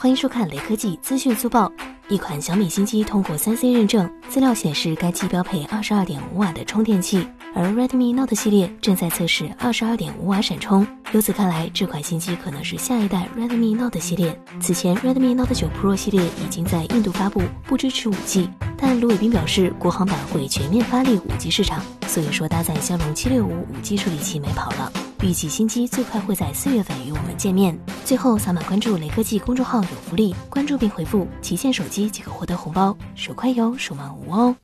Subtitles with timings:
[0.00, 1.72] 欢迎收看雷科技资讯速报。
[2.06, 10.86] 一款小米新机通过三 C 认证，资料显示该机标配二十二点五瓦的充电器，而 Redmi Note 系列正在测试二十二点五瓦闪充。
[11.10, 14.40] 由此看来，这款新机可能是下一代 Redmi Note 系列。
[14.60, 18.48] 此前，Redmi Note 9 Pro 系列已经在印度发布，不支持 5G。
[18.76, 24.92] 但卢伟斌表示，国行版会全面发力 5G 市场，所以说搭载骁龙七六五 5G 处理器没跑了。
[25.22, 27.76] 预计新机最快会在四月份与我们见面。
[28.08, 34.56] 最后扫码关注雷科技公众号有福利，关注并回复“旗舰手机”即可获得红包，手快有，手慢无哦。